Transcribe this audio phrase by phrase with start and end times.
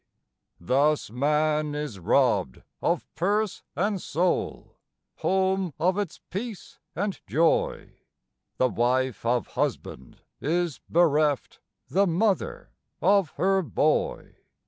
[0.59, 4.77] Thus man is robbed of purse and soul,
[5.17, 7.97] home of its peace and joy;
[8.57, 14.37] The wife of husband is bereft, the mother of her boy.